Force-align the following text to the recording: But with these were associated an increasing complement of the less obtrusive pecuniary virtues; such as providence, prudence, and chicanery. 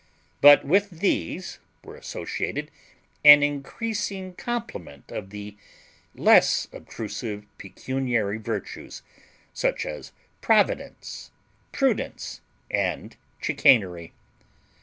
But 0.41 0.65
with 0.65 0.89
these 0.99 1.59
were 1.83 1.95
associated 1.95 2.71
an 3.23 3.43
increasing 3.43 4.33
complement 4.33 5.11
of 5.11 5.29
the 5.29 5.55
less 6.15 6.67
obtrusive 6.73 7.45
pecuniary 7.59 8.39
virtues; 8.39 9.03
such 9.53 9.85
as 9.85 10.11
providence, 10.41 11.29
prudence, 11.71 12.41
and 12.71 13.15
chicanery. 13.39 14.11